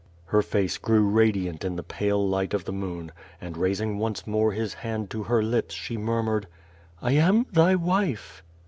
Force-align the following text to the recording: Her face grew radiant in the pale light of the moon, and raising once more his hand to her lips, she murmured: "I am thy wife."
Her 0.33 0.41
face 0.41 0.79
grew 0.79 1.07
radiant 1.07 1.63
in 1.63 1.75
the 1.75 1.83
pale 1.83 2.27
light 2.27 2.55
of 2.55 2.65
the 2.65 2.71
moon, 2.71 3.11
and 3.39 3.55
raising 3.55 3.99
once 3.99 4.25
more 4.25 4.51
his 4.51 4.73
hand 4.73 5.11
to 5.11 5.21
her 5.21 5.43
lips, 5.43 5.75
she 5.75 5.95
murmured: 5.95 6.47
"I 7.03 7.11
am 7.11 7.45
thy 7.51 7.75
wife." 7.75 8.41